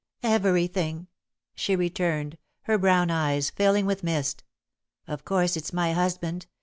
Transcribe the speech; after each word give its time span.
"Everything," 0.23 1.05
she 1.53 1.75
returned, 1.75 2.39
her 2.63 2.79
brown 2.79 3.11
eyes 3.11 3.51
filling 3.51 3.85
with 3.85 4.03
mist. 4.03 4.43
"Of 5.07 5.23
course 5.23 5.55
it's 5.55 5.73
my 5.73 5.93
husband. 5.93 6.47